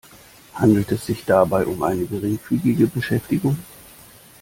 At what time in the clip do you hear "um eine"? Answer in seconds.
1.67-2.05